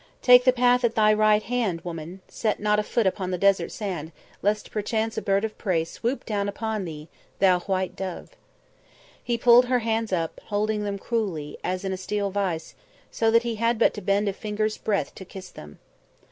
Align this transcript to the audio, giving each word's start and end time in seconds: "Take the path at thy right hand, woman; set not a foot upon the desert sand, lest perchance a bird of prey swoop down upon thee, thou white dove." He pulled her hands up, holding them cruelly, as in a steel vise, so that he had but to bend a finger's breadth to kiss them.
"Take 0.23 0.45
the 0.45 0.51
path 0.51 0.83
at 0.83 0.95
thy 0.95 1.13
right 1.13 1.43
hand, 1.43 1.81
woman; 1.81 2.21
set 2.27 2.59
not 2.59 2.79
a 2.79 2.83
foot 2.83 3.05
upon 3.05 3.29
the 3.29 3.37
desert 3.37 3.71
sand, 3.71 4.11
lest 4.41 4.71
perchance 4.71 5.15
a 5.15 5.21
bird 5.21 5.45
of 5.45 5.55
prey 5.59 5.83
swoop 5.83 6.25
down 6.25 6.49
upon 6.49 6.85
thee, 6.85 7.07
thou 7.37 7.59
white 7.59 7.95
dove." 7.95 8.31
He 9.23 9.37
pulled 9.37 9.65
her 9.65 9.77
hands 9.85 10.11
up, 10.11 10.41
holding 10.45 10.85
them 10.85 10.97
cruelly, 10.97 11.59
as 11.63 11.85
in 11.85 11.93
a 11.93 11.97
steel 11.97 12.31
vise, 12.31 12.73
so 13.11 13.29
that 13.29 13.43
he 13.43 13.57
had 13.57 13.77
but 13.77 13.93
to 13.93 14.01
bend 14.01 14.27
a 14.27 14.33
finger's 14.33 14.75
breadth 14.79 15.13
to 15.13 15.23
kiss 15.23 15.51
them. 15.51 15.77